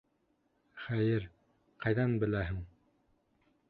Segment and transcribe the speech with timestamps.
[0.85, 1.29] Хәйер,
[1.87, 2.69] ҡайҙан беләһең?!